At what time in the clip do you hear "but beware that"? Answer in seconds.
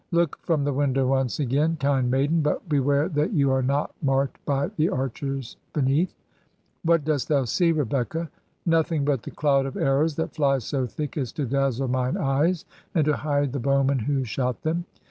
2.41-3.33